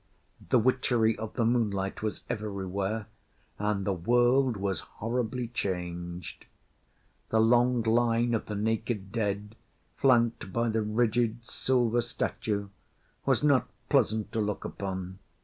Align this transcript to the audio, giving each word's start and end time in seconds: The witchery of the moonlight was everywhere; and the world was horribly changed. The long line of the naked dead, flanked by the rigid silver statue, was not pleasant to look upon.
The 0.49 0.57
witchery 0.57 1.15
of 1.19 1.33
the 1.35 1.45
moonlight 1.45 2.01
was 2.01 2.23
everywhere; 2.27 3.05
and 3.59 3.85
the 3.85 3.93
world 3.93 4.57
was 4.57 4.79
horribly 4.79 5.49
changed. 5.49 6.47
The 7.29 7.39
long 7.39 7.83
line 7.83 8.33
of 8.33 8.47
the 8.47 8.55
naked 8.55 9.11
dead, 9.11 9.55
flanked 9.97 10.51
by 10.51 10.69
the 10.69 10.81
rigid 10.81 11.45
silver 11.45 12.01
statue, 12.01 12.69
was 13.27 13.43
not 13.43 13.67
pleasant 13.89 14.31
to 14.31 14.41
look 14.41 14.65
upon. 14.65 15.19